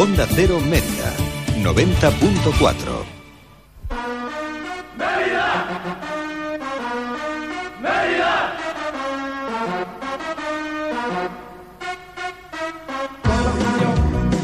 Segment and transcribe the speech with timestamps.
[0.00, 1.12] Onda Cero Mérida,
[1.60, 3.04] 90.4.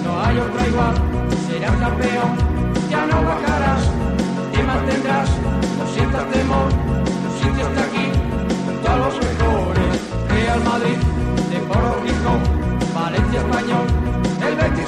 [0.02, 0.94] no hay otra igual,
[1.46, 2.36] serás campeón,
[2.90, 3.82] ya no bajarás,
[4.52, 5.30] te mantendrás,
[5.78, 6.93] no sientas temor,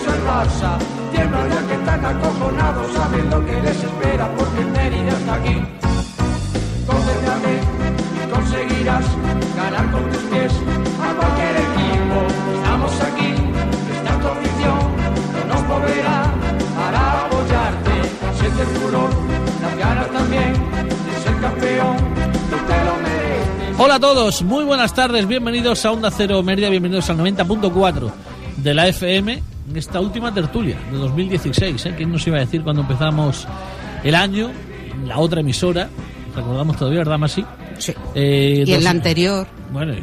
[0.07, 0.79] el Betis o el Barça,
[1.13, 5.63] tiemblan ya que están acojonados, saben lo que les espera porque el Mérida está aquí.
[6.87, 7.77] Concéntrate
[8.31, 9.05] conseguirás
[9.57, 10.53] ganar con tus pies
[11.03, 12.19] a cualquier equipo.
[12.55, 13.35] Estamos aquí,
[13.97, 14.79] está tu afición,
[15.33, 16.35] no nos moverá
[16.77, 17.95] para apoyarte.
[18.39, 19.11] Siente el furor,
[19.63, 21.97] las ganas también de ser campeón,
[22.51, 23.79] tú te lo mereces.
[23.79, 28.13] Hola a todos, muy buenas tardes, bienvenidos a Onda Cero Mérida, bienvenidos al 90.4
[28.59, 31.87] de la FM en esta última tertulia de 2016.
[31.87, 31.95] ¿eh?
[31.97, 33.47] ¿Quién nos iba a decir cuando empezamos
[34.05, 34.51] el año?
[35.07, 35.89] La otra emisora,
[36.35, 37.45] recordamos todavía, ¿verdad, Masi?
[37.79, 37.93] Sí.
[38.15, 40.01] Eh, Y en la anterior, Bueno, eh,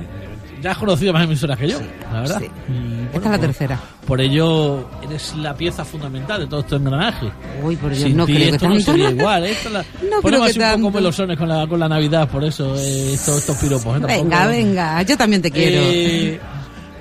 [0.61, 1.79] ya has conocido más emisoras que yo,
[2.11, 2.39] la verdad.
[2.39, 2.45] sí.
[2.69, 3.79] Y, bueno, esta es la por- tercera.
[4.05, 7.31] Por ello, eres la pieza fundamental de todo este engranaje.
[7.63, 8.91] Uy, por Dios, Sin no ti creo que esto no tanto.
[8.91, 9.45] sería igual.
[9.45, 9.51] ¿eh?
[9.51, 12.43] Esto la, No ponemos creo que un poco melosones con la, con la Navidad, por
[12.43, 13.97] eso, eh, estos, estos piropos.
[13.97, 14.05] ¿eh?
[14.05, 15.81] Venga, venga, yo también te quiero.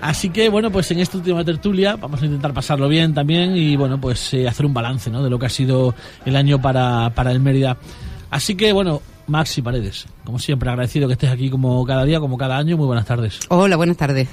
[0.03, 3.77] Así que, bueno, pues en esta última tertulia vamos a intentar pasarlo bien también y,
[3.77, 5.23] bueno, pues eh, hacer un balance ¿no?
[5.23, 7.77] de lo que ha sido el año para, para el Mérida.
[8.29, 12.37] Así que, bueno, Maxi Paredes, como siempre, agradecido que estés aquí como cada día, como
[12.37, 12.77] cada año.
[12.77, 13.39] Muy buenas tardes.
[13.49, 14.29] Hola, buenas tardes.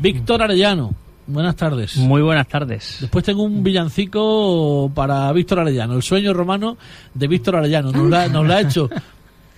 [0.00, 0.92] Víctor Arellano,
[1.28, 1.96] buenas tardes.
[1.98, 2.96] Muy buenas tardes.
[3.00, 6.76] Después tengo un villancico para Víctor Arellano, el sueño romano
[7.14, 7.92] de Víctor Arellano.
[7.92, 8.90] Nos la, nos la ha hecho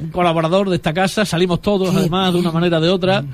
[0.00, 3.24] un colaborador de esta casa, salimos todos Qué además de una manera o de otra.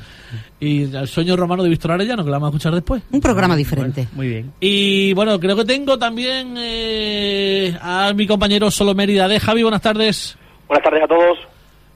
[0.58, 3.02] Y el sueño romano de Víctor Arellano, que lo vamos a escuchar después.
[3.10, 4.08] Un programa diferente.
[4.12, 4.52] Muy bien.
[4.60, 9.62] Y bueno, creo que tengo también eh, a mi compañero Solo Mérida de Javi.
[9.62, 10.36] Buenas tardes.
[10.68, 11.38] Buenas tardes a todos.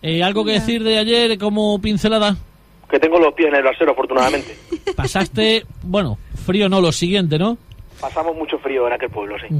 [0.02, 2.36] Eh, ¿Algo que decir de ayer como pincelada?
[2.90, 4.56] Que tengo los pies en el brasero, afortunadamente.
[4.96, 7.56] Pasaste, bueno, frío no, lo siguiente, ¿no?
[8.00, 9.54] Pasamos mucho frío en aquel pueblo, sí.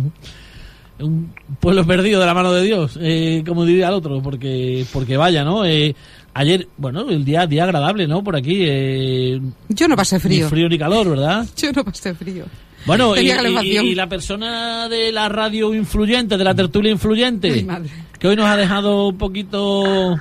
[1.01, 5.17] Un pueblo perdido de la mano de Dios, eh, como diría el otro, porque porque
[5.17, 5.65] vaya, ¿no?
[5.65, 5.95] Eh,
[6.35, 8.23] ayer, bueno, el día día agradable, ¿no?
[8.23, 10.45] Por aquí, eh, Yo no pasé frío.
[10.45, 11.45] ni frío ni calor, ¿verdad?
[11.57, 12.45] Yo no pasé frío.
[12.87, 17.89] Bueno, y, y- la persona de la radio influyente, de la tertulia influyente, Ay, madre.
[18.19, 20.15] que hoy nos ha dejado un poquito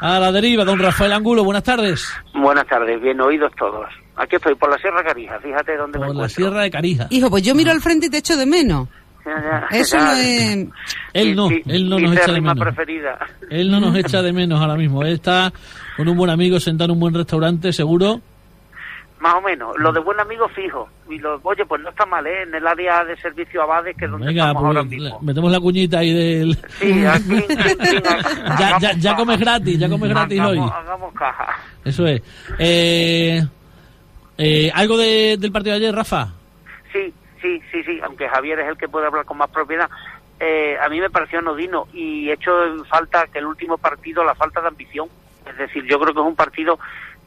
[0.00, 3.86] a la deriva, don Rafael Angulo, buenas tardes, Buenas tardes, bien oídos todos.
[4.14, 6.36] Aquí estoy, por la Sierra Carija, fíjate dónde me por la encuentro.
[6.44, 7.06] Sierra de Carija.
[7.10, 8.88] Hijo, pues yo miro al frente y te echo de menos.
[9.70, 10.04] Eso ya.
[10.04, 10.68] no es...
[11.14, 12.58] Él no, él no nos echa de menos.
[12.58, 13.18] preferida.
[13.50, 15.02] Él no nos echa de menos ahora mismo.
[15.02, 15.52] Él está
[15.96, 18.20] con un buen amigo sentado en un buen restaurante, seguro.
[19.18, 19.74] Más o menos.
[19.78, 20.88] Lo de buen amigo fijo.
[21.08, 22.42] Y lo, oye, pues no está mal, ¿eh?
[22.42, 25.20] En el área de servicio Abades, que es donde Venga, estamos pues, ahora mismo.
[25.22, 26.58] metemos la cuñita ahí del...
[26.78, 27.44] Sí, aquí.
[28.58, 30.58] Ya, hagamos ya, ya comes gratis, ya comes gratis hoy.
[30.58, 31.46] hagamos, hagamos caja.
[31.84, 32.22] Eso es.
[32.58, 33.42] Eh,
[34.38, 36.28] eh, ¿Algo de- del partido de ayer, Rafa?
[36.92, 37.12] Sí,
[37.46, 39.88] sí, sí, sí, aunque Javier es el que puede hablar con más propiedad.
[40.38, 44.34] Eh, a mí me pareció anodino y hecho en falta que el último partido, la
[44.34, 45.08] falta de ambición.
[45.48, 46.78] Es decir, yo creo que es un partido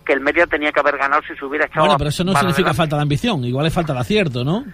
[0.06, 2.32] que el Mérida tenía que haber ganado si se hubiera echado Bueno, pero eso no
[2.34, 2.78] significa adelante.
[2.78, 4.66] falta de ambición, igual es falta de acierto, ¿no?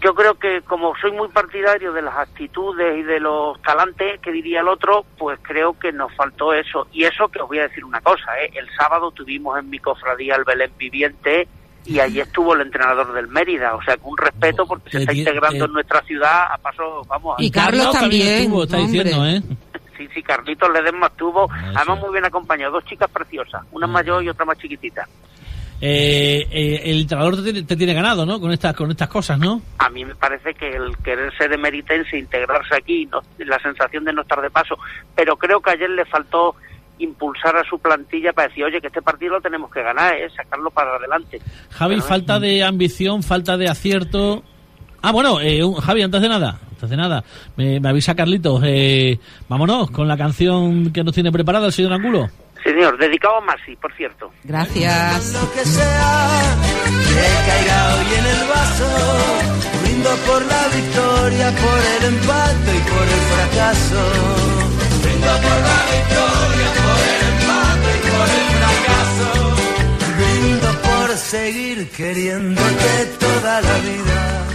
[0.00, 4.32] Yo creo que como soy muy partidario de las actitudes y de los talantes, que
[4.32, 6.88] diría el otro, pues creo que nos faltó eso.
[6.92, 8.50] Y eso que os voy a decir una cosa, ¿eh?
[8.54, 11.46] el sábado tuvimos en mi cofradía el Belén Viviente
[11.86, 15.02] y allí estuvo el entrenador del Mérida, o sea, con un respeto porque se Te
[15.04, 18.76] está integrando te- en nuestra ciudad a paso, vamos, a Y Carlos también, estuvo, está
[18.78, 19.42] diciendo, ¿eh?
[19.96, 22.04] Sí, sí, Carlitos Ledesma estuvo, Ah, además sí.
[22.04, 23.90] muy bien acompañado, dos chicas preciosas, una Ah.
[23.90, 25.06] mayor y otra más chiquitita.
[25.82, 28.38] Eh, eh, el entrenador te tiene, te tiene ganado, ¿no?
[28.38, 29.62] Con estas, con estas cosas, ¿no?
[29.78, 34.12] A mí me parece que el querer ser emeritense, integrarse aquí, no- la sensación de
[34.12, 34.76] no estar de paso,
[35.14, 36.54] pero creo que ayer le faltó
[37.00, 40.28] impulsar a su plantilla para decir, oye, que este partido lo tenemos que ganar, ¿eh?
[40.36, 41.40] sacarlo para adelante.
[41.70, 44.42] Javi, Pero, falta de ambición, falta de acierto.
[45.02, 47.24] Ah, bueno, eh, un- Javi, antes de nada, antes de nada,
[47.56, 51.92] me, me avisa Carlitos, eh, vámonos con la canción que nos tiene preparada el señor
[51.94, 52.28] Angulo.
[52.62, 54.30] Señor, dedicado a Masi, por cierto.
[54.44, 55.32] Gracias.
[55.32, 58.88] lo que sea que caiga hoy en el vaso.
[59.82, 64.02] Brindo por la victoria, por el empate y por el fracaso.
[65.02, 66.89] Brindo por la victoria, por
[70.18, 74.46] Brindo por seguir queriéndote toda la vida.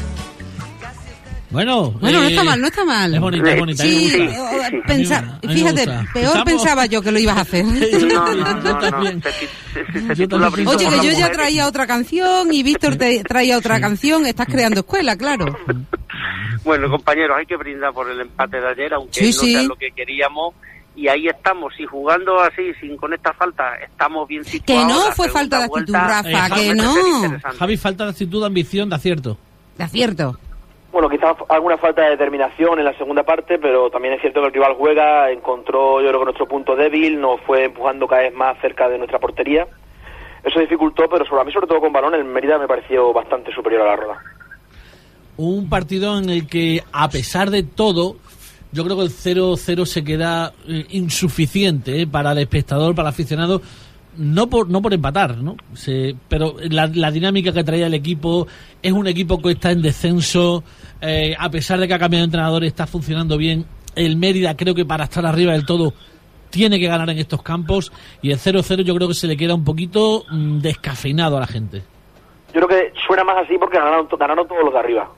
[1.51, 3.13] Bueno, Bueno, no eh, está mal, no está mal.
[3.15, 3.83] Es bonita, es bonita.
[3.83, 4.35] a mí me Sí, gusta.
[4.67, 4.77] eh, sí.
[4.85, 6.05] pensa- A mí me- a mí me fíjate, gusta.
[6.13, 7.65] peor Estamos- pensaba yo que lo ibas a hacer.
[7.65, 12.97] No, no, no, no, Yo también Oye, que yo ya traía otra canción y Víctor
[12.97, 14.25] te traía otra canción.
[14.25, 15.45] Estás creando escuela, claro.
[16.65, 19.53] Bueno, compañeros, hay que brindar por el empate de ayer, aunque Sí, no sí.
[19.53, 20.55] sea lo que queríamos.
[20.95, 24.87] Y ahí estamos, y jugando así, sin con esta falta, estamos bien Que situados.
[24.87, 27.53] no La fue falta de actitud, vuelta Rafa, Eh, que no.
[27.59, 29.37] Javi, falta de actitud, de ambición, de acierto.
[29.77, 30.37] De acierto.
[30.93, 34.47] Bueno, quizás alguna falta de determinación en la segunda parte, pero también es cierto que
[34.47, 38.33] el rival juega, encontró yo creo que nuestro punto débil, nos fue empujando cada vez
[38.33, 39.67] más cerca de nuestra portería.
[40.45, 43.53] Eso dificultó, pero sobre a mí sobre todo con balón el Mérida me pareció bastante
[43.53, 44.19] superior a la Roda.
[45.37, 48.15] Un partido en el que, a pesar de todo,
[48.75, 53.13] yo creo que el 0-0 se queda eh, insuficiente eh, para el espectador, para el
[53.13, 53.61] aficionado,
[54.17, 55.55] no por, no por empatar, ¿no?
[55.73, 58.47] Se- pero la, dinámica que traía el equipo
[58.81, 60.63] es un equipo que está en descenso,
[61.01, 63.65] eh, a pesar de que ha cambiado de entrenador, está funcionando bien.
[63.95, 65.93] El Mérida creo que para estar arriba del todo
[66.49, 69.55] tiene que ganar en estos campos y el 0-0 yo creo que se le queda
[69.55, 71.81] un poquito mm, descafeinado a la gente.
[72.53, 75.09] Yo creo que suena más así porque ganaron, ganaron todos los de arriba.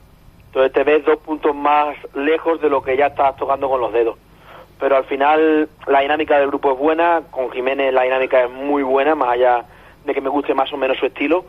[0.57, 3.94] Entonces te ves dos puntos más lejos de lo que ya estás tocando con los
[3.94, 4.18] dedos.
[4.80, 8.81] Pero al final la dinámica del grupo es buena, con Jiménez la dinámica es muy
[8.81, 9.65] buena, más allá
[10.04, 11.45] de que me guste más o menos su estilo.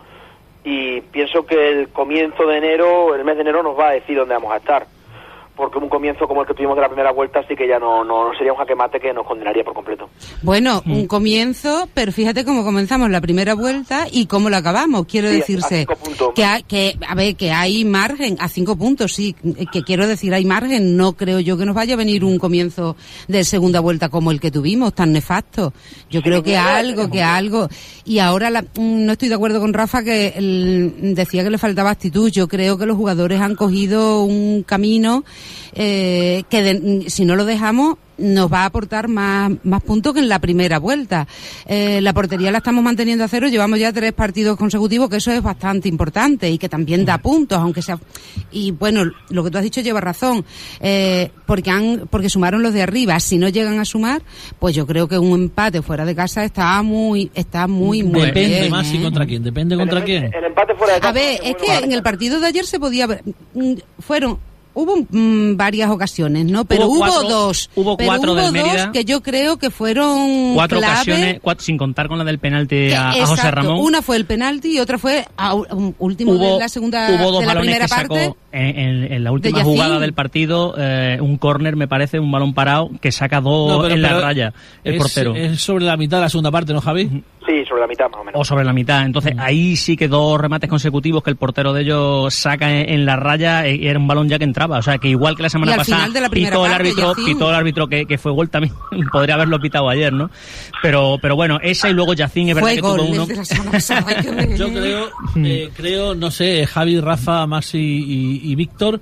[0.62, 4.14] Y pienso que el comienzo de enero, el mes de enero nos va a decir
[4.14, 4.86] dónde vamos a estar.
[5.58, 8.04] Porque un comienzo como el que tuvimos de la primera vuelta sí que ya no,
[8.04, 10.08] no, no sería un jaque mate que nos condenaría por completo.
[10.42, 10.92] Bueno, Mm.
[10.92, 15.06] un comienzo, pero fíjate cómo comenzamos la primera vuelta y cómo lo acabamos.
[15.06, 16.30] Quiero Sí, a- a decirse cinco puntos.
[16.34, 19.34] que, hay- que, a ver, que hay margen, a cinco puntos, sí,
[19.72, 20.96] que quiero decir hay margen.
[20.96, 22.94] No creo yo que nos vaya a venir un comienzo
[23.26, 25.72] de segunda vuelta como el que tuvimos, tan nefasto.
[26.08, 27.68] Yo creo que algo, que- algo.
[28.04, 31.58] Y ahora la- mm, no estoy de acuerdo con Rafa que el- decía que le
[31.58, 32.30] faltaba actitud.
[32.30, 35.24] Yo creo que los jugadores han cogido un camino
[35.74, 40.18] eh, que de- si no lo dejamos nos va a aportar más, más puntos que
[40.18, 41.28] en la primera vuelta.
[41.66, 45.30] Eh, la portería la estamos manteniendo a cero, llevamos ya tres partidos consecutivos, que eso
[45.30, 47.96] es bastante importante y que también da puntos, aunque sea...
[48.50, 50.44] Y bueno, lo que tú has dicho lleva razón,
[50.80, 53.20] eh, porque han porque sumaron los de arriba.
[53.20, 54.20] Si no llegan a sumar,
[54.58, 58.58] pues yo creo que un empate fuera de casa está muy está muy, muy Depende
[58.62, 59.02] bien, más si ¿eh?
[59.02, 60.24] contra quién, depende contra el, quién.
[60.34, 62.80] El empate fuera de casa A ver, es que en el partido de ayer se
[62.80, 64.38] podía mm, fueron
[64.74, 66.64] hubo mm, varias ocasiones, ¿no?
[66.64, 68.84] Pero Hubo dos, hubo pero cuatro hubo del Mérida.
[68.86, 70.94] dos que yo creo que fueron Cuatro clave.
[70.94, 73.78] ocasiones, cuatro- sin contar con la del penalti a, José Ramón.
[73.80, 77.30] Una fue el penalti y otra fue a, un último hubo, de la segunda hubo
[77.32, 78.34] dos de la balones primera que sacó parte.
[78.52, 82.54] en, en- en la última jugada del partido, eh, un córner me parece, un balón
[82.54, 84.52] parado que saca dos No, pero- en la raya
[84.84, 85.34] el es, portero.
[85.34, 87.22] Es sobre la mitad de la segunda parte, ¿no, Javi?
[87.48, 88.38] Sí, sobre la mitad más o menos.
[88.38, 89.06] o sobre la mitad.
[89.06, 93.06] Entonces ahí sí que dos remates consecutivos que el portero de ellos saca en, en
[93.06, 94.76] la raya eh, y era un balón ya que entraba.
[94.76, 96.66] O sea que igual que la semana Y al pasada final de la primera pitó
[96.66, 98.74] el árbitro, pitó el árbitro que, que fue gol también.
[99.12, 100.30] Podría haberlo pitado ayer, ¿no?
[100.82, 103.26] Pero, pero bueno, esa y luego Yacine es verdad Fue que gol tuvo el uno.
[104.56, 109.00] Yo creo, eh, creo, no sé, Javi, Rafa, Maxi y, y Víctor,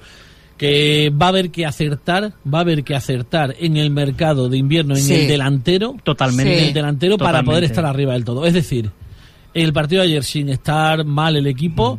[0.56, 4.56] que va a haber que acertar, va a haber que acertar en el mercado de
[4.56, 5.14] invierno, en Sí.
[5.14, 6.58] el delantero, Totalmente.
[6.58, 8.46] en el delantero para poder estar arriba del todo.
[8.46, 8.90] Es decir,
[9.54, 11.98] el partido de ayer sin estar mal el equipo,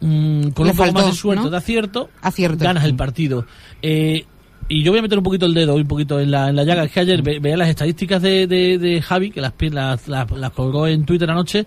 [0.00, 1.50] mm, con Le un poco más de suerte, ¿no?
[1.50, 2.64] de acierto, Acierto.
[2.64, 3.44] ganas el partido.
[3.82, 4.24] Eh,
[4.68, 6.62] y yo voy a meter un poquito el dedo, un poquito en la, en la
[6.64, 6.84] llaga.
[6.84, 10.30] Es que ayer ve- veía las estadísticas de, de, de Javi, que las, las, las,
[10.30, 11.64] las colgó en Twitter anoche,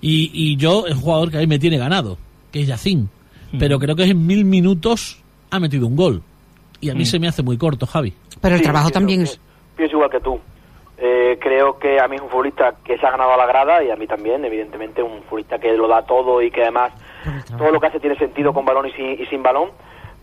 [0.00, 2.16] y, y yo, el jugador que a mí me tiene ganado,
[2.50, 3.10] que es Yacín.
[3.58, 6.22] Pero creo que en mil minutos ha metido un gol.
[6.80, 8.14] Y a mí se me hace muy corto, Javi.
[8.40, 9.40] Pero el Sí, trabajo pienso también que- es...
[9.76, 10.40] Pienso igual que tú.
[11.02, 13.82] Eh, creo que a mí es un futbolista que se ha ganado a la grada
[13.82, 16.92] y a mí también, evidentemente, un futbolista que lo da todo y que además
[17.56, 19.70] todo lo que hace tiene sentido con balón y sin, y sin balón.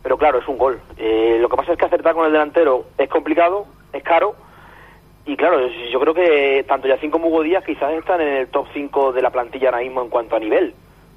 [0.03, 0.79] Pero claro, es un gol.
[0.97, 4.35] Eh, lo que pasa es que acertar con el delantero es complicado, es caro.
[5.25, 8.47] Y claro, yo- yo creo que tanto Yacín como Hugo Díaz quizás están en el
[8.47, 10.73] top 5 de la plantilla ahora mismo en cuanto a nivel,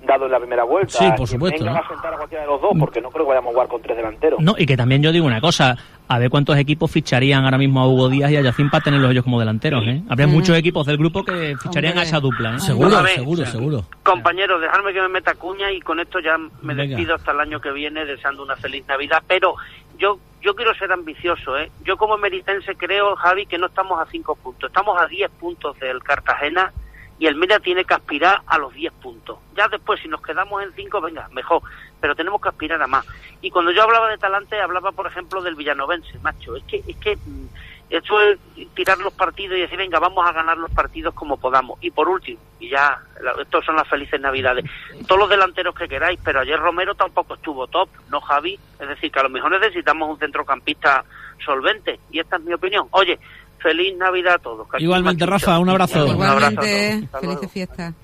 [0.07, 0.93] dado en la primera vuelta.
[0.99, 1.85] Sí, por supuesto, Venga ¿no?
[1.85, 3.83] a sentar a cualquiera de los dos, porque no creo que vayamos a jugar con
[3.83, 4.41] tres delanteros.
[4.41, 5.77] No, y que también yo digo una cosa,
[6.09, 9.11] a ver cuántos equipos ficharían ahora mismo a Hugo Díaz y a Yacín para tenerlos
[9.11, 10.03] ellos como delanteros, ¿eh?
[10.09, 10.31] Habría Mm.
[10.33, 12.01] muchos equipos del grupo que ficharían Hombre.
[12.01, 12.61] a esa dupla, ¿eh?
[12.61, 13.85] Seguro, seguro, seguro.
[14.03, 16.85] Compañeros, dejadme que me meta cuña y con esto ya me Venga.
[16.97, 19.23] despido hasta el año que viene deseando una feliz Navidad.
[19.29, 19.55] Pero
[19.99, 21.71] yo yo quiero ser ambicioso, ¿eh?
[21.85, 25.79] Yo como meritense creo, Javi, que no estamos a cinco puntos, estamos a 10 puntos
[25.79, 26.73] del Cartagena
[27.21, 29.39] y el Mérida tiene que aspirar a los 10 puntos.
[29.55, 31.61] Ya después, si nos quedamos en 5, venga, mejor,
[32.01, 33.05] pero tenemos que aspirar a más.
[33.43, 36.57] Y cuando yo hablaba de talante, hablaba, por ejemplo, del villanovense, macho.
[36.57, 37.47] Es que, es que mm,
[37.91, 38.39] eso es
[38.75, 41.79] tirar los partidos y decir, venga, vamos a ganar los partidos como podamos.
[41.83, 42.99] Y por último, y ya,
[43.39, 44.65] estos son las felices navidades,
[45.07, 48.59] todos los delanteros que queráis, pero ayer Romero tampoco estuvo top, ¿no, Javi?
[48.79, 51.05] Es decir, que a lo mejor necesitamos un centrocampista
[51.45, 52.87] solvente, y esta es mi opinión.
[52.93, 53.19] Oye,
[53.61, 54.67] feliz Navidad a todos.
[54.79, 56.05] Igualmente, Rafa, un abrazo.
[56.05, 56.67] Un abrazo a todos.
[56.67, 57.35] Igualmente, Hasta luego.
[57.41, 57.95] felices fiestas.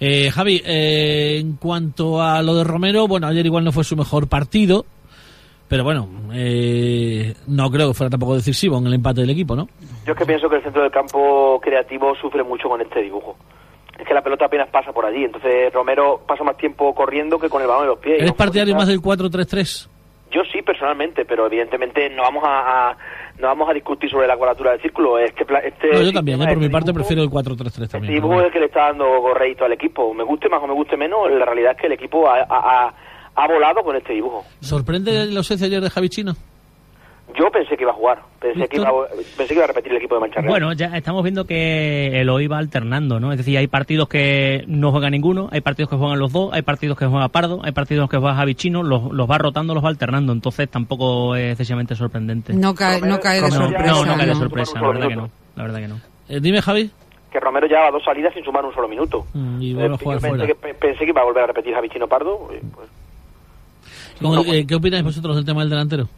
[0.00, 3.96] Eh, Javi, eh, en cuanto a lo de Romero, bueno, ayer igual no fue su
[3.96, 4.84] mejor partido,
[5.68, 9.66] Pero bueno, eh, no creo que fuera tampoco decisivo en el empate del equipo, ¿no?
[10.06, 13.36] Yo es que pienso que el centro del campo creativo sufre mucho con este dibujo.
[13.98, 17.48] Es que la pelota apenas pasa por allí, entonces Romero pasa más tiempo corriendo que
[17.48, 18.16] con el balón en los pies.
[18.18, 18.36] ¿Eres ¿no?
[18.36, 19.88] partidario más del 4-3-3?
[20.32, 22.96] Yo sí, personalmente, pero evidentemente no vamos a, a-
[23.38, 25.18] no vamos a discutir sobre la cuadratura del círculo.
[25.18, 28.14] Este, este No, yo también, eh, por mi parte prefiero el 4-3-3 Este también.
[28.14, 30.12] dibujo es el que le está dando rédito al equipo.
[30.14, 32.46] Me guste más o me guste menos, la realidad es que el equipo ha, ha-
[32.48, 32.94] ha-
[33.36, 34.44] ha volado con este dibujo.
[34.60, 36.34] ¿Sorprende la ausencia ayer de Javi Chino?
[37.36, 38.92] Yo pensé que iba a jugar, pensé que iba, a-
[39.36, 40.48] pensé que iba a repetir el equipo de Mancha Real.
[40.50, 43.32] Bueno, ya estamos viendo que el hoy va alternando, ¿no?
[43.32, 46.62] Es decir, hay partidos que no juega ninguno, hay partidos que juegan los dos, hay
[46.62, 49.84] partidos que juega Pardo, hay partidos que juega Javi Chino, los, los va rotando, los
[49.84, 52.52] va alternando, entonces tampoco es excesivamente sorprendente.
[52.54, 53.92] No cae, no cae de Romero- sorpresa.
[53.92, 55.30] no, no cae de sorpresa, la verdad que no.
[55.56, 56.00] La verdad que no.
[56.28, 56.90] Eh, dime, Javi.
[57.32, 59.26] que Romero llevaba dos salidas sin sumar un solo minuto.
[59.34, 62.06] Mm, y Eh, pensé, que, pe- pensé que iba a volver a repetir Javi Chino
[62.06, 62.48] Pardo.
[62.54, 62.88] y, pues,
[64.22, 66.08] ¿Cómo- eh, ¿Qué opináis vosotros del tema del delantero?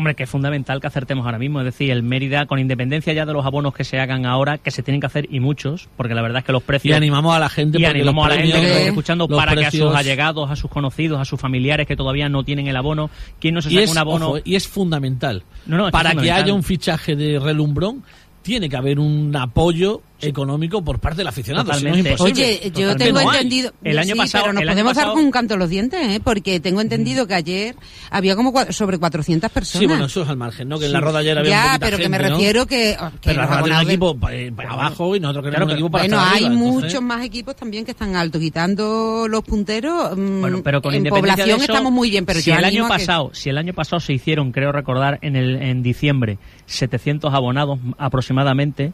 [0.00, 1.60] Hombre, que es fundamental que acertemos ahora mismo.
[1.60, 4.70] Es decir, el Mérida, con independencia ya de los abonos que se hagan ahora, que
[4.70, 6.96] se tienen que hacer y muchos, porque la verdad es que los Y precios.
[6.96, 9.66] animamos a la gente y animamos a la gente que nos esté escuchando para que
[9.66, 13.10] a sus allegados, a sus conocidos, a sus familiares que todavía no tienen el abono,
[13.38, 14.28] ¿quién no se Y saca es, un abono?
[14.30, 15.42] ojo, y es fundamental.
[15.66, 18.02] No, no, es que Para que haya un fichaje de relumbrón,
[18.40, 21.72] tiene que haber un apoyo económico por parte del aficionado.
[21.74, 22.20] Si no es.
[22.20, 23.04] Oye, yo Totalmente.
[23.04, 23.72] tengo No entendido.
[23.82, 26.00] El año sí, pasado- pero nos podemos dar pasado- con un canto a los dientes,
[26.00, 26.20] ¿eh?
[26.22, 27.74] Porque tengo entendido que ayer
[28.10, 29.80] había como cua- sobre 400 personas.
[29.80, 30.78] Sí, bueno, eso es al margen, ¿no?
[30.78, 32.36] Que en la roda ayer había ya, poquita pero que me gente, ¿no?
[32.36, 32.96] refiero que.
[33.20, 35.70] que Pero la tiene un de- equipo eh, para abajo y nosotros queremos Claro, un
[35.78, 39.42] equipo para Bueno, hay arriba, entonces- muchos más equipos también que están alto, quitando los
[39.42, 40.16] punteros.
[40.16, 42.56] mm, Bueno, pero con en independencia población de eso, estamos muy bien, pero si yo
[42.56, 45.56] el año a que- pasado, si el año pasado se hicieron, creo recordar, en el
[45.62, 48.92] en diciembre 700 abonados aproximadamente,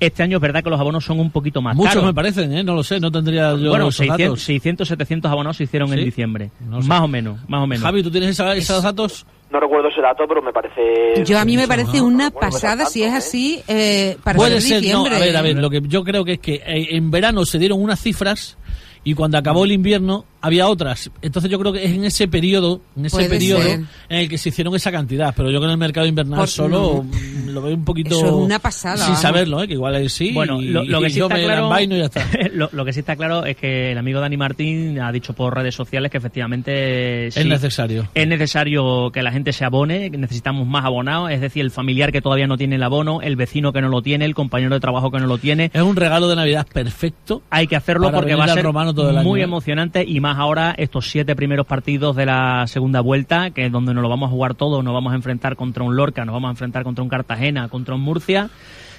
[0.00, 2.06] este año es verdad que los abonos son un poquito más Muchos caros.
[2.06, 2.64] me parecen, ¿eh?
[2.64, 4.42] No lo sé, no tendría yo bueno, esos 600, datos.
[4.42, 5.94] 600, 700 abonados se hicieron ¿Sí?
[5.98, 6.88] en diciembre, No sé.
[6.88, 7.82] más o menos, más o menos.
[7.84, 9.26] Javi, ¿tú tienes esa- esos datos?
[9.50, 11.24] no recuerdo ese dato, pero me parece.
[11.24, 12.06] Yo a mí me parece ¿no?
[12.06, 13.16] una Bueno, pues pasada, si es ¿eh?
[13.16, 16.32] así, eh, para Puede ser no, a ver, a ver, lo que yo creo que
[16.32, 18.58] es que eh, en verano se dieron unas cifras
[19.04, 21.08] y cuando acabó el invierno había otras.
[21.22, 23.80] Entonces yo creo que es en ese periodo, en ese Puede periodo ser.
[24.08, 26.38] en el que se hicieron esa cantidad, pero yo creo que en el mercado invernal
[26.40, 27.02] Por- solo no.
[27.04, 29.20] mm, lo veo un poquito Eso es una pasada, sin vamos.
[29.22, 29.66] saberlo, ¿eh?
[29.68, 30.32] que igual es sí.
[30.32, 32.26] Bueno, y- lo, lo que y sí está claro, ya está.
[32.52, 35.54] lo, lo que sí está claro es que el amigo Dani Martín ha dicho por
[35.54, 38.08] redes sociales que efectivamente Es sí, necesario.
[38.14, 42.12] Es necesario que la gente se abone, que necesitamos más abonados, es decir, el familiar
[42.12, 44.80] que todavía no tiene el abono, el vecino que no lo tiene, el compañero de
[44.80, 45.70] trabajo que no lo tiene.
[45.72, 47.42] Es un regalo de Navidad perfecto.
[47.50, 49.44] Hay que hacerlo porque va a ser Romano todo el año, muy ¿eh?
[49.44, 53.94] emocionante y más ahora estos siete primeros partidos de la segunda vuelta, que es donde
[53.94, 56.48] nos lo vamos a jugar todos, nos vamos a enfrentar contra un Lorca, nos vamos
[56.48, 57.34] a enfrentar contra un Cartagena,
[57.70, 58.50] contra un Murcia,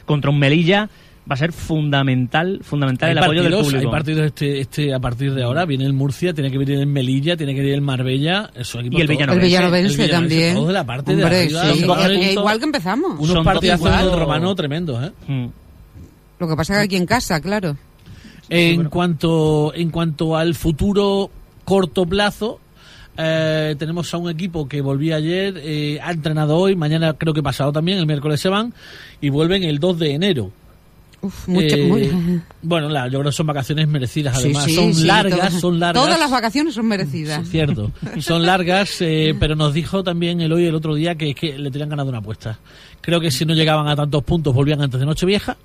[0.06, 0.90] contra un Melilla.
[1.30, 3.90] Va a ser fundamental, fundamental el apoyo del partidos, público.
[3.90, 5.66] hay partidos este, este a partir de ahora.
[5.66, 8.52] Viene el Murcia, tiene que venir el Melilla, tiene que venir el Marbella.
[8.54, 9.42] Esos equipos Y el Villanovense.
[9.42, 10.54] El Villanovense El Villanovense, también.
[10.54, 11.62] todos de la parte Hombre, de arriba.
[11.74, 13.12] sí, eh, puntos- igual que empezamos.
[13.20, 15.12] Unos Son partidazos del romano tremendos, ¿eh?
[15.28, 15.46] Mm.
[16.38, 17.76] Lo que pasa es que aquí en casa, claro.
[18.50, 21.32] En cuanto en cuanto al futuro
[21.64, 22.60] corto plazo,
[23.18, 27.42] eh, tenemos a un equipo que volvía ayer, eh, ha entrenado hoy, mañana creo que
[27.44, 28.74] pasado también, el miércoles se van
[29.22, 30.52] y vuelven el 2 de enero.
[31.22, 34.66] Uf, mucho, Eh, muy- Bueno, la- yo creo que son vacaciones merecidas, además.
[34.66, 36.04] sí, son sí, largas, todas- son largas.
[36.04, 37.44] Todas las vacaciones son merecidas.
[37.46, 37.92] Sí, cierto.
[38.20, 41.58] Son largas, eh, pero nos dijo también el hoy el otro día que es que
[41.58, 42.60] le tenían ganado una apuesta.
[43.02, 45.58] Creo que si no llegaban a tantos puntos volvían antes de Nochevieja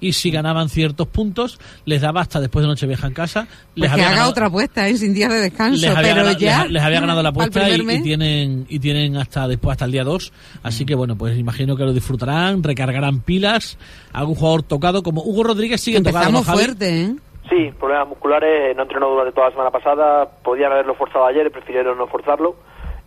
[0.00, 3.40] y si ganaban ciertos puntos les daba hasta después de Nochevieja en casa.
[3.40, 4.96] Les Pues que había haga ganado- otra apuesta, ¿eh?
[4.96, 5.80] sin días de descanso.
[5.86, 6.62] les había, pero ganado, ya.
[6.64, 10.04] les- les había ganado la apuesta y, tienen y tienen hasta después hasta el día
[10.04, 13.78] 2 así que bueno pues imagino que lo disfrutarán recargarán pilas
[14.12, 16.64] algún jugador tocado como Hugo Rodríguez sigue tocado Empezamos ¿no, Javi?
[16.64, 17.14] fuerte, ¿eh?
[17.48, 21.98] Sí, problemas musculares, no entrenó durante toda la semana pasada, podían haberlo forzado ayer, prefirieron
[21.98, 22.54] no forzarlo.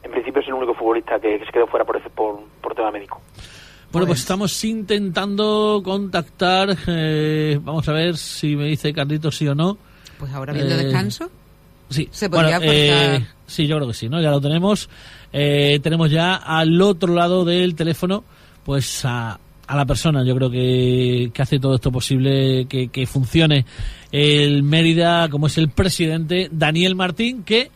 [0.03, 2.75] En principio es el único futbolista que, que se quedó fuera por, ese, por, por
[2.75, 3.21] tema médico.
[3.93, 6.77] Bueno, pues estamos intentando contactar.
[6.87, 9.77] eh, vamos a ver si me dice Carlitos sí o no.
[10.19, 11.29] Pues ahora viendo Eh, descanso.
[11.89, 13.35] Sí, Se podría eh, forzar.
[13.45, 14.19] sí, yo creo que sí, ¿no?
[14.21, 14.89] Ya lo tenemos.
[15.31, 18.23] Eh, tenemos ya al otro lado del teléfono,
[18.65, 23.05] pues a, a la persona, yo creo que, que hace todo esto posible, que, que
[23.05, 23.65] funcione
[24.11, 27.69] el Mérida, como es el presidente Daniel Martín, que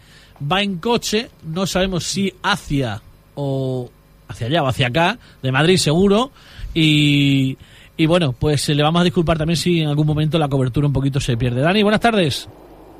[0.51, 3.01] va en coche, no sabemos si hacia
[3.35, 3.91] o
[4.27, 6.31] hacia allá o hacia acá, de Madrid seguro,
[6.73, 7.57] y,
[7.95, 10.87] y bueno, pues eh, le vamos a disculpar también si en algún momento la cobertura
[10.87, 11.61] un poquito se pierde.
[11.61, 12.49] Dani, buenas tardes.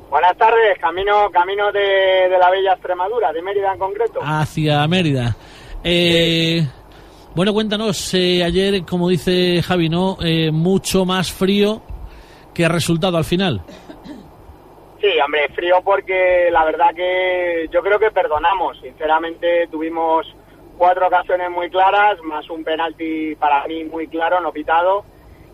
[0.10, 4.20] Buenas tardes, camino camino de, de la bella Extremadura, de Mérida en concreto.
[4.24, 5.36] hacia Mérida.
[5.84, 6.66] Eh,
[7.36, 10.18] bueno, cuéntanos, eh, ayer, como dice Javi, ¿no?
[10.24, 11.82] Eh, mucho más frío
[12.54, 13.62] que resultado al final.
[15.00, 18.80] Sí, sí, hombre, frío porque la verdad que yo creo que perdonamos.
[18.82, 20.26] Sinceramente tuvimos
[20.78, 25.06] cuatro ocasiones muy claras, más un penalti para mí muy claro, no pitado.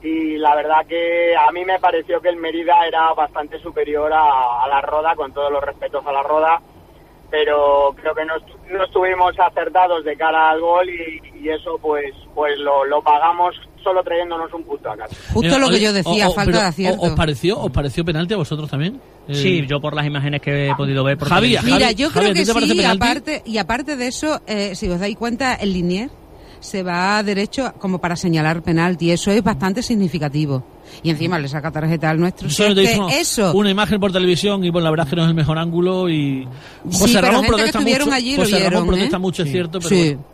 [0.02, 4.68] Y la verdad que a mí me pareció que el Mérida era bastante superior a,
[4.68, 6.62] la Roda, con todos los respetos a la Roda.
[7.30, 8.36] Pero creo que no,
[8.70, 13.56] no estuvimos acertados de cara al gol y, y eso pues pues lo, lo pagamos
[13.84, 15.16] solo trayéndonos un punto a casa.
[15.34, 17.02] Justo lo que oye, yo decía, o- o- falta pero, de acierto.
[17.02, 19.00] o- ¿Os pareció, os pareció penalti a vosotros también?
[19.28, 21.18] Eh, Sí, yo por las imágenes que he podido ver.
[21.18, 21.50] por Javi.
[21.50, 24.74] Mira, Javi, yo Javi, creo ¿a ti que sí, aparte, y aparte de eso, eh,
[24.76, 26.10] si os dais cuenta, el linier
[26.60, 30.64] se va derecho como para señalar penalti, eso es bastante significativo.
[31.02, 32.48] Y encima le saca tarjeta al nuestro.
[32.48, 35.16] Eso, Si es que eso, Una imagen por televisión y bueno, la verdad es que
[35.18, 36.48] no es el mejor ángulo y
[36.86, 38.12] José Sí, pero Ramón protesta mucho.
[38.14, 39.20] allí lo José Ramón vieron, protesta ¿eh?
[39.20, 39.96] mucho, es cierto, pero sí.
[40.16, 40.26] bueno.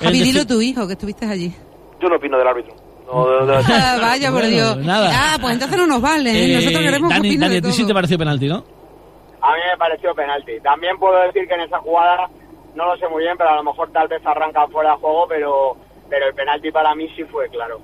[0.00, 1.52] Javi, dilo tu hijo, que estuviste allí.
[2.00, 2.74] Yo no opino del árbitro.
[3.12, 4.76] No, de- de- Ah, vaya, por Bueno, Dios.
[4.78, 5.10] nada.
[5.12, 6.30] Ah, pues entonces no nos vale.
[6.30, 6.52] ¿eh?
[6.52, 8.56] Eh, Nosotros queremos que Dani, Dani, de a ti sí te pareció penalti, ¿no?
[9.42, 10.52] A mí me pareció penalti.
[10.62, 12.28] También puedo decir que en esa jugada,
[12.74, 15.26] no lo sé muy bien, pero a lo mejor tal vez arranca fuera de juego,
[15.28, 15.76] pero,
[16.08, 17.80] pero el penalti para mí sí fue claro.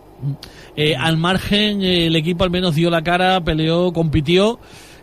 [0.76, 4.58] Eh, al margen, eh, el equipo al menos dio la cara, peleó, compitió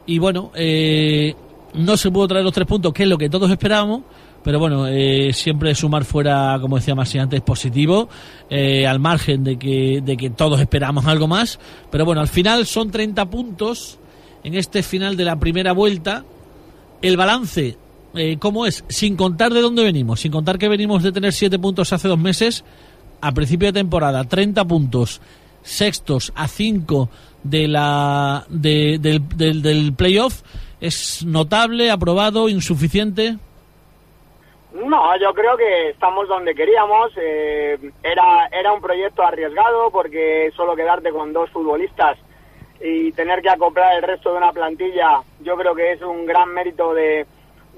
[0.05, 1.33] y bueno, eh,
[1.73, 4.01] no se pudo traer los tres puntos, que es lo que todos esperábamos.
[4.43, 8.09] Pero bueno, eh, siempre sumar fuera, como decía Masi antes, positivo,
[8.49, 11.59] eh, al margen de que, de que todos esperamos algo más.
[11.89, 13.99] Pero bueno, al final son 30 puntos
[14.43, 16.25] en este final de la primera vuelta.
[17.01, 17.77] El balance,
[18.15, 18.83] eh, ¿cómo es?
[18.89, 22.19] Sin contar de dónde venimos, sin contar que venimos de tener 7 puntos hace dos
[22.19, 22.65] meses,
[23.21, 25.21] a principio de temporada, 30 puntos,
[25.63, 27.09] sextos a 5
[27.43, 30.41] de la, de- del, del, del playoff,
[30.81, 33.37] ¿es notable, aprobado, insuficiente?
[34.73, 37.11] No, yo creo que estamos donde queríamos.
[37.17, 42.17] eh, era, era un proyecto arriesgado porque solo quedarte con dos futbolistas
[42.81, 46.49] y tener que acoplar el resto de una plantilla, yo creo que es un gran
[46.53, 47.25] mérito de,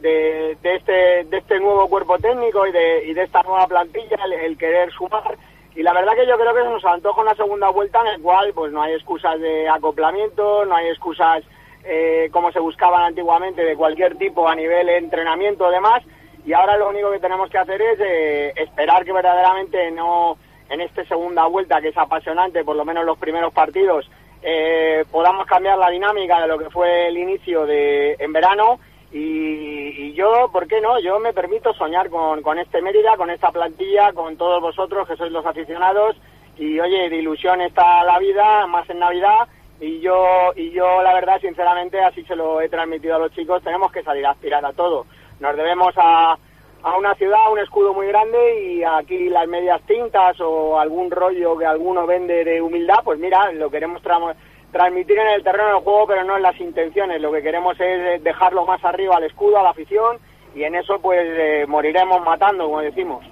[0.01, 4.57] de, este, de este nuevo cuerpo técnico y de, y de esta nueva plantilla, el,
[4.57, 5.37] querer sumar.
[5.75, 8.21] Y la verdad que yo creo que se nos antoja una segunda vuelta en el
[8.21, 11.43] cual pues no hay excusas de acoplamiento, no hay excusas
[11.83, 16.01] eh, como se buscaban antiguamente de cualquier tipo a nivel entrenamiento o demás.
[16.45, 20.37] Y ahora lo único que tenemos que hacer es eh, esperar que verdaderamente no
[20.69, 24.09] en esta segunda vuelta, que es apasionante, por lo menos los primeros partidos,
[24.41, 28.79] eh, podamos cambiar la dinámica de lo que fue el inicio de en verano.
[29.11, 30.99] Y, y yo, ¿por qué no?
[30.99, 35.15] Yo me permito soñar con, con este Mérida, con esta plantilla, con todos vosotros que
[35.15, 36.15] sois los aficionados.
[36.57, 39.47] Y oye, de ilusión está la vida, más en Navidad.
[39.79, 43.63] Y yo, y yo la verdad, sinceramente, así se lo he transmitido a los chicos,
[43.63, 45.05] tenemos que salir a aspirar a todo.
[45.39, 46.37] Nos debemos a,
[46.83, 48.37] a una ciudad, un escudo muy grande
[48.73, 53.51] y aquí las medias tintas o algún rollo que alguno vende de humildad, pues mira,
[53.51, 54.35] lo queremos tra-
[54.71, 57.21] transmitir en el terreno del juego, pero no en las intenciones.
[57.21, 60.17] Lo que queremos es eh, dejarlo más arriba al escudo, a la afición
[60.55, 63.25] y en eso pues eh, moriremos matando, como decimos.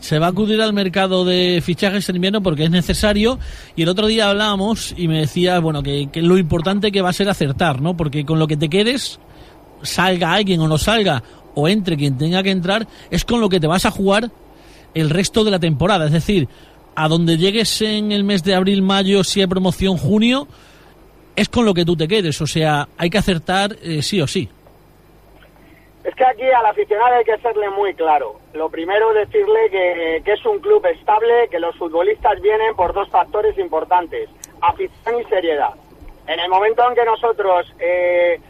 [0.00, 3.38] se va a acudir al mercado de fichajes en invierno porque es necesario
[3.76, 7.10] y el otro día hablábamos y me decía bueno que, que lo importante que va
[7.10, 9.18] a ser acertar no porque con lo que te quedes
[9.82, 11.22] salga alguien o no salga
[11.54, 14.30] o entre quien tenga que entrar es con lo que te vas a jugar
[14.94, 16.48] el resto de la temporada es decir
[16.94, 20.48] a donde llegues en el mes de abril mayo si hay promoción junio
[21.34, 24.26] es con lo que tú te quedes o sea hay que acertar eh, sí o
[24.26, 24.48] sí
[26.04, 28.38] Es que aquí al aficionado hay que serle muy claro.
[28.54, 33.08] Lo primero decirle que, que es un club estable, que los futbolistas vienen por dos
[33.08, 35.74] factores importantes, afición y seriedad.
[36.28, 38.40] En el momento en que nosotros eh,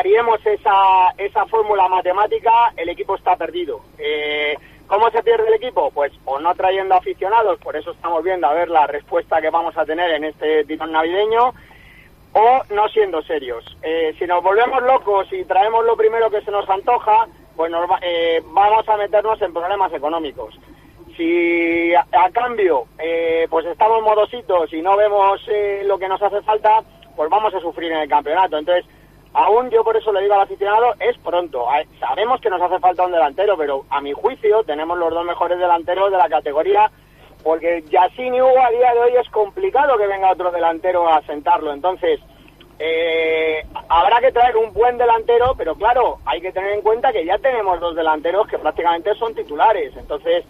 [0.00, 3.82] variemos esa, esa fórmula matemática, el equipo está perdido.
[3.98, 5.90] Eh, ¿Cómo se pierde el equipo?
[5.90, 9.76] Pues o no trayendo aficionados, por eso estamos viendo a ver la respuesta que vamos
[9.76, 11.52] a tener en este tirón navideño,
[12.32, 13.62] o no siendo serios.
[13.82, 17.86] Eh, si nos volvemos locos y traemos lo primero que se nos antoja, pues nos
[18.00, 20.58] eh, vamos a meternos en problemas económicos.
[21.14, 26.22] Si a, a cambio eh, pues estamos modositos y no vemos eh, lo que nos
[26.22, 26.80] hace falta,
[27.14, 28.56] pues vamos a sufrir en el campeonato.
[28.56, 28.86] Entonces,
[29.32, 31.66] aún yo por eso le digo al aficionado, es pronto.
[31.98, 35.58] Sabemos que nos hace falta un delantero, pero a mi juicio tenemos los dos mejores
[35.58, 36.90] delanteros de la categoría
[37.42, 41.22] porque Yacine y Hugo a día de hoy es complicado que venga otro delantero a
[41.22, 41.72] sentarlo.
[41.72, 42.20] Entonces,
[42.78, 47.24] eh, habrá que traer un buen delantero, pero claro, hay que tener en cuenta que
[47.24, 49.94] ya tenemos dos delanteros que prácticamente son titulares.
[49.96, 50.44] Entonces,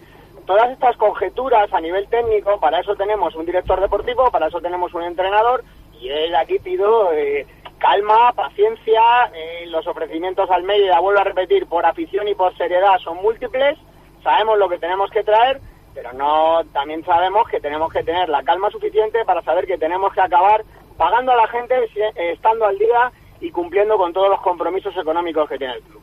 [0.45, 4.93] todas estas conjeturas a nivel técnico, para eso tenemos un director deportivo, para eso tenemos
[4.93, 5.63] un entrenador,
[5.99, 7.45] y él aquí pido eh,
[7.81, 9.01] calma, paciencia,
[9.33, 13.77] eh, los ofrecimientos al medio, vuelvo a repetir, por afición y por seriedad son múltiples,
[14.23, 15.59] sabemos lo que tenemos que traer,
[15.93, 20.13] pero no también sabemos que tenemos que tener la calma suficiente para saber que tenemos
[20.13, 20.63] que acabar
[20.95, 25.49] pagando a la gente eh, estando al día y cumpliendo con todos los compromisos económicos
[25.49, 26.01] que tiene el club.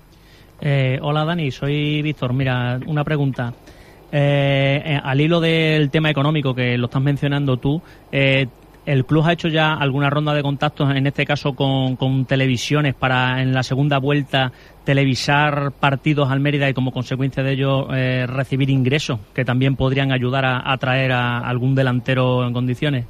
[0.60, 2.32] Eh, hola Dani, soy Víctor.
[2.32, 3.54] Mira, una pregunta.
[4.10, 7.80] Al hilo del tema económico que lo estás mencionando tú,
[8.88, 12.94] ¿el club ha hecho ya alguna ronda de contactos, en este caso con, con televisiones,
[12.94, 14.50] para en la segunda vuelta
[14.84, 20.10] televisar partidos al Mérida y como consecuencia de ello eh, recibir ingresos que también podrían
[20.10, 23.04] ayudar a atraer a algún delantero en condiciones?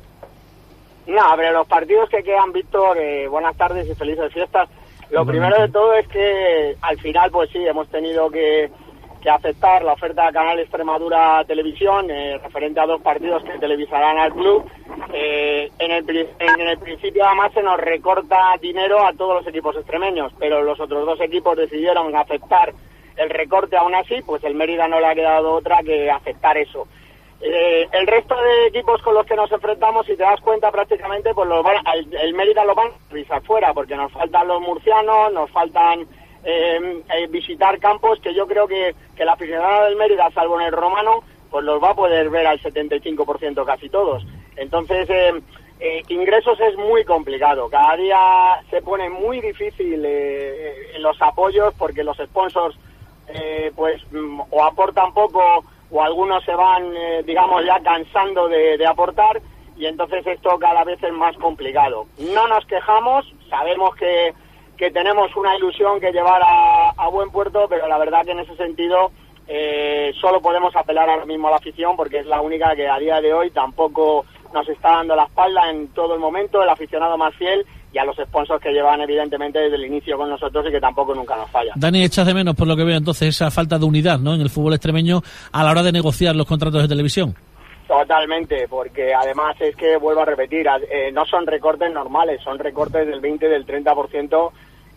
[1.06, 4.68] No, pero los partidos que quedan, Víctor, eh, buenas tardes y felices fiestas.
[5.10, 8.68] Lo primero de todo es que al final, pues sí, hemos tenido que,
[9.20, 14.18] que aceptar la oferta de Canal Extremadura Televisión eh, referente a dos partidos que televisarán
[14.18, 14.64] al club.
[15.12, 19.76] Eh, en, el, en el principio, además, se nos recorta dinero a todos los equipos
[19.76, 22.72] extremeños, pero los otros dos equipos decidieron aceptar
[23.16, 26.86] el recorte aún así, pues el Mérida no le ha quedado otra que aceptar eso.
[27.40, 31.32] Eh, el resto de equipos con los que nos enfrentamos, si te das cuenta, prácticamente
[31.34, 34.60] pues los van- al- el Mérida lo van a pisar fuera, porque nos faltan los
[34.60, 36.06] murcianos, nos faltan
[36.44, 40.66] eh, eh, visitar campos que yo creo que, que el aficionado del Mérida, salvo en
[40.66, 44.24] el romano, pues los va a poder ver al 75% casi todos.
[44.56, 45.32] Entonces, eh,
[45.80, 47.68] eh, ingresos es muy complicado.
[47.68, 52.76] Cada día se pone muy difícil eh, eh, los apoyos porque los sponsors
[53.28, 58.76] eh, pues mm, o aportan poco o algunos se van, eh, digamos, ya cansando de,
[58.76, 59.40] de aportar
[59.76, 62.06] y entonces esto cada vez es más complicado.
[62.18, 64.34] No nos quejamos, sabemos que,
[64.78, 68.38] que tenemos una ilusión que llevar a, a buen puerto, pero la verdad que en
[68.38, 69.10] ese sentido
[69.50, 72.98] eh, solo podemos apelar ahora mismo a la afición porque es la única que a
[72.98, 77.16] día de hoy tampoco nos está dando la espalda en todo el momento, el aficionado
[77.16, 80.70] más fiel y a los sponsors que llevan evidentemente desde el inicio con nosotros y
[80.70, 81.72] que tampoco nunca nos fallan.
[81.80, 84.34] Dani, echas de menos, por lo que veo, entonces, esa falta de unidad ¿no?
[84.34, 87.34] en el fútbol extremeño a la hora de negociar los contratos de televisión.
[87.86, 93.06] Totalmente, porque además es que, vuelvo a repetir, eh, no son recortes normales, son recortes
[93.06, 94.50] del 20, del 30%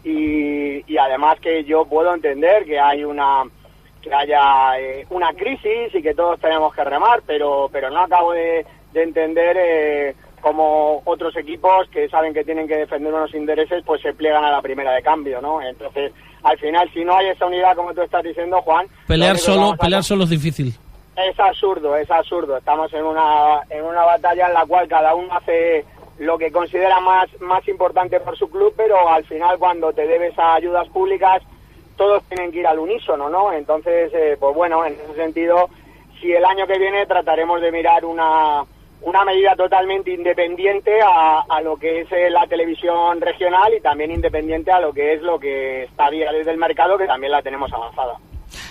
[0.04, 3.44] y, y además que yo puedo entender que hay una
[4.02, 8.34] que haya eh, una crisis y que todos tenemos que remar, pero pero no acabo
[8.34, 13.84] de, de entender eh, cómo otros equipos que saben que tienen que defender unos intereses
[13.86, 15.62] pues se pliegan a la primera de cambio, ¿no?
[15.62, 16.12] Entonces,
[16.44, 18.88] al final, si no hay esa unidad, como tú estás diciendo, Juan...
[19.08, 20.74] Pelear solo, a pelear solo es difícil.
[21.16, 22.58] es absurdo, es absurdo.
[22.58, 25.86] Estamos en una, en una batalla en la cual cada uno hace
[26.22, 30.38] lo que considera más, más importante por su club, pero al final cuando te debes
[30.38, 31.42] a ayudas públicas,
[31.98, 33.52] todos tienen que ir al unísono, ¿no?
[33.52, 35.68] Entonces, eh, pues bueno, en ese sentido,
[36.20, 38.64] si el año que viene trataremos de mirar una,
[39.02, 44.12] una medida totalmente independiente a, a lo que es eh, la televisión regional y también
[44.12, 47.42] independiente a lo que es lo que está vía desde el mercado, que también la
[47.42, 48.14] tenemos avanzada.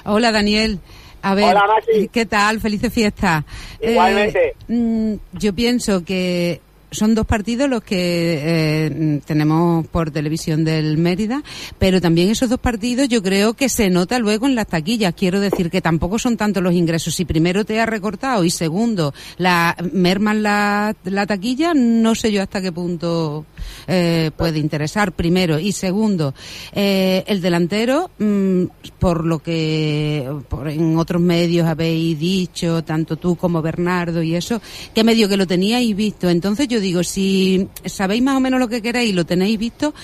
[0.04, 0.78] Hola, Daniel.
[1.22, 1.82] A ver, Hola.
[2.12, 2.60] ¿qué tal?
[2.60, 3.44] Felices fiestas.
[3.80, 4.50] Igualmente.
[4.50, 6.60] Eh, mm, yo pienso que
[6.90, 11.42] son dos partidos los que eh, tenemos por televisión del Mérida,
[11.79, 15.14] pero también esos dos partidos yo creo que se nota luego en las taquillas.
[15.14, 17.14] Quiero decir que tampoco son tantos los ingresos.
[17.14, 22.42] Si primero te ha recortado y segundo la merman la, la taquilla, no sé yo
[22.42, 23.46] hasta qué punto
[23.87, 25.12] eh, puede interesar.
[25.12, 26.35] Primero y segundo,
[26.72, 28.64] eh, el delantero, mm,
[28.98, 34.61] por lo que por en otros medios habéis dicho, tanto tú como Bernardo y eso,
[34.94, 36.29] que medio que lo teníais visto.
[36.29, 39.95] Entonces yo digo, si sabéis más o menos lo que queréis y lo tenéis visto,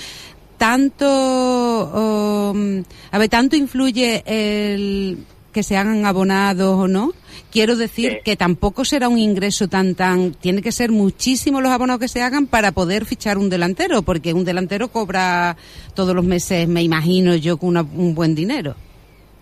[0.59, 5.19] tanto, um, a ver, tanto influye el
[5.53, 7.12] que se hagan abonados o no.
[7.51, 8.19] Quiero decir Sí.
[8.25, 12.21] que tampoco será un ingreso tan tan, tiene que ser muchísimos los abonados que se
[12.23, 15.57] hagan para poder fichar un delantero, porque un delantero cobra
[15.95, 18.75] todos los meses, me imagino yo, con una- un buen dinero.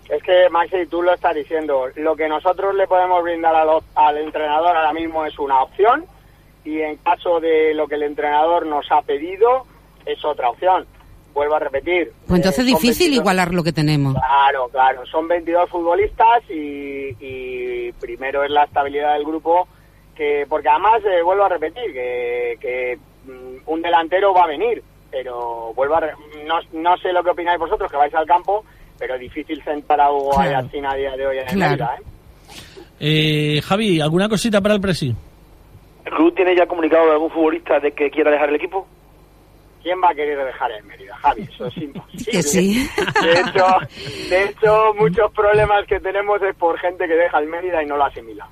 [0.09, 1.87] Es que, Maxi, tú lo estás diciendo.
[1.97, 6.05] Lo que nosotros le podemos brindar a los- al entrenador ahora mismo es una opción
[6.65, 9.67] y en caso de lo que el entrenador nos ha pedido
[10.07, 10.87] es otra opción.
[11.35, 12.13] Vuelvo a repetir.
[12.29, 14.15] Pues entonces eh, es son difícil 22 igualar lo que tenemos.
[14.15, 15.05] Claro, claro.
[15.07, 19.67] Son 22 futbolistas y, y primero es la estabilidad del grupo,
[20.15, 24.81] que porque además eh, vuelvo a repetir que, que, mm, un delantero va a venir,
[25.11, 26.13] pero vuelvo a re-
[26.47, 28.65] no, no sé lo que opináis vosotros que vais al campo,
[28.97, 30.69] pero difícil sentar a Hugo Claro.
[30.89, 31.71] A día de hoy en el Claro.
[31.71, 32.03] Mérida, ¿eh?
[33.01, 35.15] Eh, Javi, ¿alguna cosita para el Presi?
[36.25, 38.87] ¿El club tiene ya comunicado de algún futbolista de que quiera dejar el equipo?
[39.83, 41.43] ¿Quién va a querer dejar el Mérida, Javi?
[41.43, 42.25] Eso es imposible.
[42.33, 42.89] Que sí.
[43.23, 43.67] De hecho,
[44.31, 47.99] de hecho, muchos problemas que tenemos es por gente que deja el Mérida y no
[47.99, 48.49] lo asimila.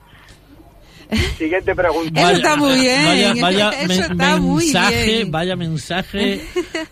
[1.38, 2.20] Siguiente pregunta.
[2.20, 3.04] Eso está muy bien.
[3.06, 5.30] Vaya, vaya Eso men- está muy mensaje, bien.
[5.30, 6.40] vaya mensaje.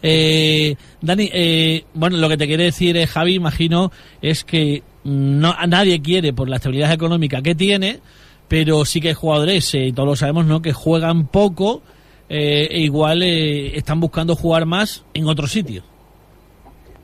[0.02, 5.52] Eh, Dani, eh, bueno, lo que te quiere decir eh, Javi, imagino, es que no
[5.56, 8.00] a nadie quiere por la estabilidad económica que tiene,
[8.50, 10.60] pero sí que hay jugadores, eh, y todos lo sabemos, ¿no?
[10.60, 11.82] Que juegan poco,
[12.28, 15.84] eh, e igual eh, están buscando jugar más en otro sitio.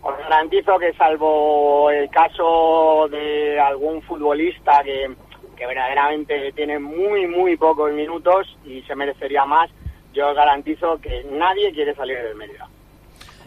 [0.03, 5.09] Os garantizo que salvo el caso de algún futbolista que,
[5.57, 9.71] que verdaderamente tiene muy, muy pocos minutos y se merecería más,
[10.13, 12.67] yo os garantizo que nadie quiere salir del Mérida.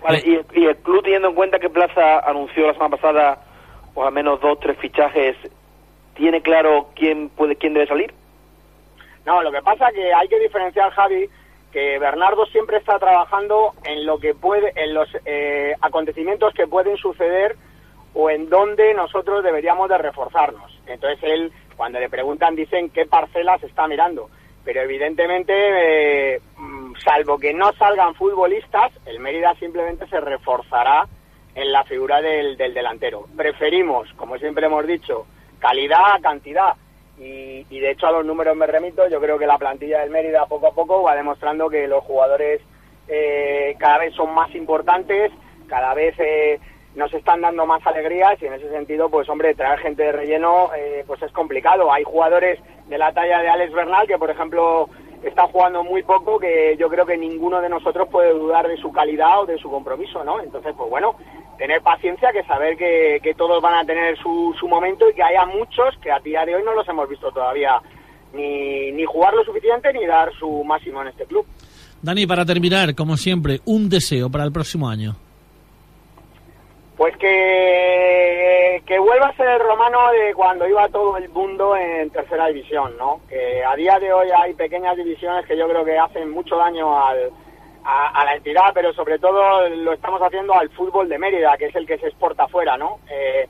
[0.01, 3.43] Vale, y, y el club, teniendo en cuenta que Plaza anunció la semana pasada,
[3.93, 5.35] pues al menos dos, tres fichajes,
[6.15, 8.13] ¿tiene claro quién puede, quién debe salir?
[9.25, 11.29] No, lo que pasa que hay que diferenciar, Javi,
[11.71, 16.97] que Bernardo siempre está trabajando en lo que puede, en los eh, acontecimientos que pueden
[16.97, 17.55] suceder
[18.13, 20.79] o en donde nosotros deberíamos de reforzarnos.
[20.87, 24.29] Entonces él, cuando le preguntan, dicen qué parcelas está mirando.
[24.65, 31.07] Pero evidentemente, eh, mm, salvo que no salgan futbolistas, el Mérida simplemente se reforzará
[31.55, 33.25] en la figura del, del delantero.
[33.35, 35.25] Preferimos, como siempre hemos dicho,
[35.59, 36.73] calidad cantidad.
[37.19, 40.09] Y, y de hecho a los números me remito, yo creo que la plantilla del
[40.09, 42.61] Mérida poco a poco va demostrando que los jugadores
[43.09, 45.31] eh, cada vez son más importantes,
[45.67, 46.59] cada vez eh,
[46.95, 50.69] nos están dando más alegrías y en ese sentido, pues hombre, traer gente de relleno
[50.75, 51.91] eh, pues es complicado.
[51.91, 54.89] Hay jugadores de la talla de Alex Bernal que, por ejemplo,
[55.23, 58.91] está jugando muy poco, que yo creo que ninguno de nosotros puede dudar de su
[58.91, 60.39] calidad o de su compromiso, ¿no?
[60.41, 61.15] Entonces, pues bueno,
[61.59, 65.21] tener paciencia, que saber que, que todos van a tener su, su momento y que
[65.21, 67.79] haya muchos que a día de hoy no los hemos visto todavía
[68.33, 71.45] ni, ni jugar lo suficiente ni dar su máximo en este club.
[72.01, 75.17] Dani, para terminar, como siempre, un deseo para el próximo año.
[76.95, 82.09] Pues que, que vuelva a ser el romano de cuando iba todo el mundo en
[82.09, 83.19] tercera división, ¿no?
[83.27, 87.05] Que a día de hoy hay pequeñas divisiones que yo creo que hacen mucho daño
[87.05, 87.31] al,
[87.83, 91.67] a, a la entidad, pero sobre todo lo estamos haciendo al fútbol de Mérida, que
[91.67, 92.99] es el que se exporta afuera, ¿no?
[93.09, 93.47] Eh,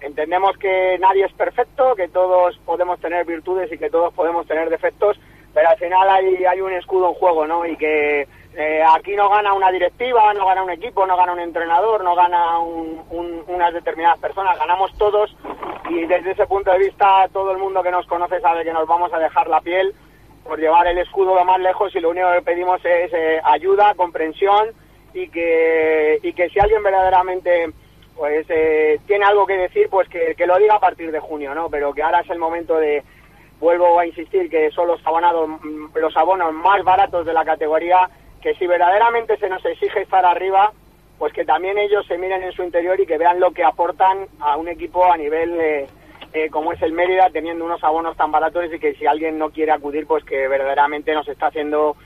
[0.00, 4.68] entendemos que nadie es perfecto, que todos podemos tener virtudes y que todos podemos tener
[4.70, 5.18] defectos,
[5.54, 7.66] pero al final hay, hay un escudo en juego, ¿no?
[7.66, 11.40] Y que eh, aquí no gana una directiva, no gana un equipo, no gana un
[11.40, 15.34] entrenador, no gana un- un- unas determinadas personas, ganamos todos
[15.90, 18.86] y desde ese punto de vista todo el mundo que nos conoce sabe que nos
[18.86, 19.94] vamos a dejar la piel
[20.48, 23.94] por llevar el escudo lo más lejos y lo único que pedimos es eh, ayuda,
[23.94, 24.70] comprensión
[25.12, 27.66] y que, y que si alguien verdaderamente
[28.16, 31.68] pues eh, tiene algo que decir, pues que, lo diga a partir de junio, ¿no?
[31.68, 33.04] Pero que ahora es el momento de,
[33.60, 38.08] vuelvo a insistir, que son los abonados, mm, los abonos más baratos de la categoría,
[38.40, 40.72] que si verdaderamente se nos exige estar arriba,
[41.18, 44.26] pues que también ellos se miren en su interior y que vean lo que aportan
[44.40, 45.86] a un equipo a nivel eh,
[46.32, 49.50] eh, como es el Mérida, teniendo unos abonos tan baratos y que si alguien no
[49.50, 51.96] quiere acudir, pues que verdaderamente nos está haciendo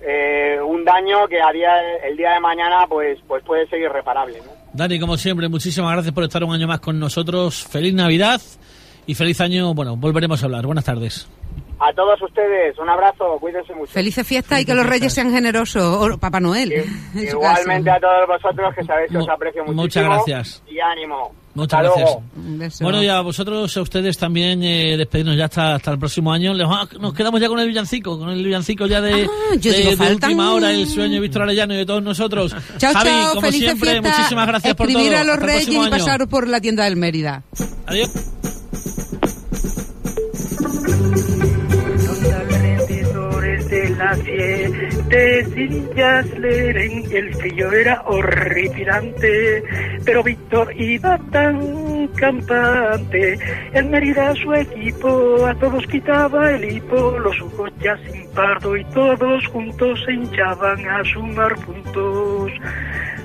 [0.00, 1.72] eh, un daño que a día,
[2.04, 4.38] el día de mañana pues, pues puede ser irreparable.
[4.38, 4.52] ¿no?
[4.72, 7.64] Dani, como siempre, muchísimas gracias por estar un año más con nosotros.
[7.64, 8.40] Feliz Navidad
[9.06, 9.74] y feliz año.
[9.74, 10.66] Bueno, volveremos a hablar.
[10.66, 11.28] Buenas tardes.
[11.80, 13.92] A todos ustedes, un abrazo, cuídense mucho.
[13.92, 15.82] Felices fiestas y que los reyes sean generosos.
[15.82, 16.84] O Papá Noel.
[17.14, 17.96] Igualmente caso.
[17.96, 19.82] a todos vosotros que sabéis que os aprecio muchísimo.
[19.82, 20.62] muchas gracias.
[20.68, 21.32] Y ánimo.
[21.54, 22.10] Muchas Hasta gracias.
[22.10, 22.72] luego.
[22.80, 26.52] Bueno, y a vosotros, a ustedes también, eh, despedirnos ya hasta, hasta el próximo año.
[26.52, 29.70] Les va- Nos quedamos ya con el villancico, con el villancico ya de, Ah, yo
[29.72, 32.54] de- digo, de última hora, el sueño de Víctor Arellano y de todos nosotros.
[32.78, 34.18] Chao, Javi, chao, como siempre, fiestas.
[34.18, 34.98] muchísimas gracias por todo.
[34.98, 35.90] Escribir a los Hasta reyes y año.
[35.90, 37.42] pasaros por la tienda del Mérida.
[37.86, 38.10] Adiós.
[43.98, 49.62] Las siete sillas leren, el frío era horripilante,
[50.04, 53.38] pero Víctor iba tan campante,
[53.72, 58.84] el Mérida su equipo a todos quitaba el hipo, los ojos ya sin pardo y
[58.86, 62.52] todos juntos se hinchaban a sumar puntos.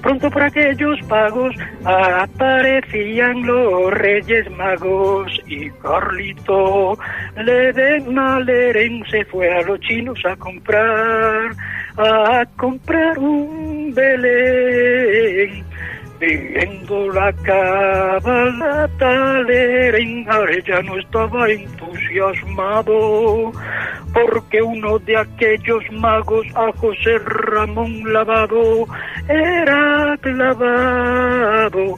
[0.01, 6.97] Pronto por aquellos pagos aparecían los reyes magos y Carlito
[7.35, 11.51] Leden Maleren se fue a los chinos a comprar,
[11.97, 15.65] a comprar un Belén.
[16.19, 23.53] Viendo la cabalata Leren Arellano estaba entusiasmado
[24.13, 28.85] porque uno de aquellos magos a José Ramón Lavado
[29.29, 31.97] era clavado.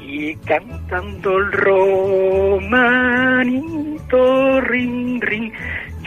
[0.00, 2.88] Y cantando el romanito
[4.62, 5.52] ring ring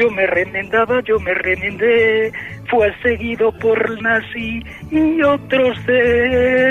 [0.01, 2.31] yo me remendaba, yo me remendé,
[2.69, 5.77] fue seguido por Nazi y otros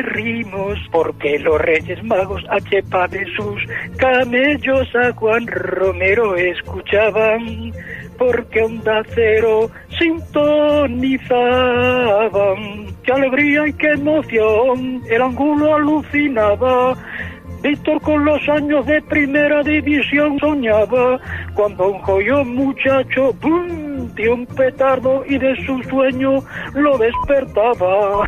[0.02, 3.62] rimos, porque los Reyes Magos a chepa de sus
[3.98, 7.72] camellos a Juan Romero escuchaban,
[8.18, 11.30] porque Onda Cero sintonizaban.
[13.04, 15.02] ¡Qué alegría y qué emoción!
[15.08, 16.96] El ángulo alucinaba.
[17.62, 21.20] Víctor con los años de primera división soñaba
[21.54, 23.90] cuando un joyo muchacho ¡bum!
[24.10, 26.42] sentía un petardo y de su sueño
[26.74, 28.26] lo despertaba.